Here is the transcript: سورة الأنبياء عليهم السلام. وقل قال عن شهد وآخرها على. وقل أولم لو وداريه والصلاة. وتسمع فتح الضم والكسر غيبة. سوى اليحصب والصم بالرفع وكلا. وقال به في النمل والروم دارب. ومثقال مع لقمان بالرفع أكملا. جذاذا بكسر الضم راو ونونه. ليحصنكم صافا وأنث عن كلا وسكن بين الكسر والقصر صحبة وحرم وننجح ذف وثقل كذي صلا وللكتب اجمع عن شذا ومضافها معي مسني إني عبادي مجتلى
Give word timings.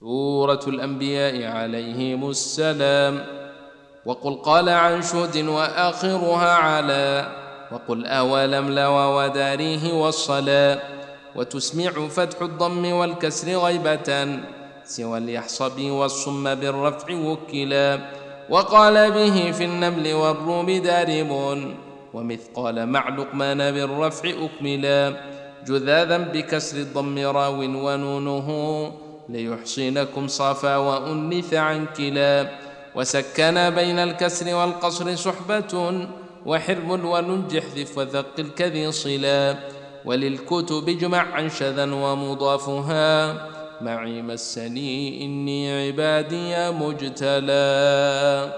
سورة 0.00 0.60
الأنبياء 0.66 1.52
عليهم 1.56 2.30
السلام. 2.30 3.24
وقل 4.06 4.34
قال 4.34 4.68
عن 4.68 5.02
شهد 5.02 5.48
وآخرها 5.48 6.54
على. 6.54 7.28
وقل 7.72 8.06
أولم 8.06 8.70
لو 8.70 8.92
وداريه 8.92 9.92
والصلاة. 9.92 10.78
وتسمع 11.36 11.90
فتح 12.08 12.42
الضم 12.42 12.92
والكسر 12.92 13.56
غيبة. 13.56 14.38
سوى 14.84 15.18
اليحصب 15.18 15.80
والصم 15.80 16.54
بالرفع 16.54 17.14
وكلا. 17.14 17.98
وقال 18.50 19.12
به 19.12 19.52
في 19.52 19.64
النمل 19.64 20.14
والروم 20.14 20.70
دارب. 20.70 21.58
ومثقال 22.14 22.86
مع 22.86 23.08
لقمان 23.08 23.58
بالرفع 23.58 24.28
أكملا. 24.28 25.16
جذاذا 25.66 26.18
بكسر 26.18 26.76
الضم 26.76 27.18
راو 27.18 27.60
ونونه. 27.60 29.05
ليحصنكم 29.28 30.28
صافا 30.28 30.76
وأنث 30.76 31.54
عن 31.54 31.86
كلا 31.96 32.50
وسكن 32.94 33.70
بين 33.70 33.98
الكسر 33.98 34.54
والقصر 34.54 35.16
صحبة 35.16 35.72
وحرم 36.46 36.90
وننجح 36.90 37.64
ذف 37.76 37.98
وثقل 37.98 38.48
كذي 38.56 38.92
صلا 38.92 39.56
وللكتب 40.04 40.88
اجمع 40.88 41.18
عن 41.18 41.48
شذا 41.50 41.94
ومضافها 41.94 43.06
معي 43.80 44.22
مسني 44.22 45.24
إني 45.24 45.86
عبادي 45.86 46.70
مجتلى 46.70 48.52